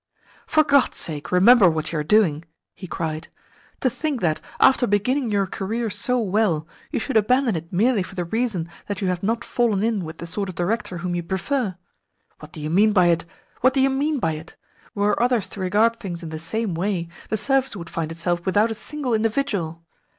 [0.47, 3.27] "For God's sake remember what you are doing!" he cried.
[3.81, 8.15] "To think that, after beginning your career so well, you should abandon it merely for
[8.15, 11.21] the reason that you have not fallen in with the sort of Director whom you
[11.21, 11.75] prefer!
[12.39, 13.25] What do you mean by it,
[13.59, 14.55] what do you mean by it?
[14.95, 18.71] Were others to regard things in the same way, the Service would find itself without
[18.71, 19.83] a single individual.